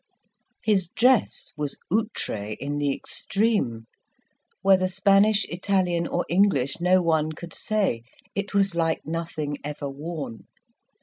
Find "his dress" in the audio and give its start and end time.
0.63-1.53